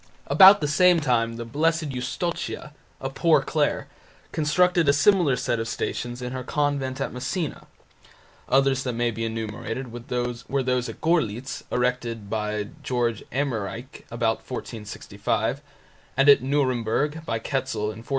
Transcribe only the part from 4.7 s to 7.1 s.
a similar set of Stations in her convent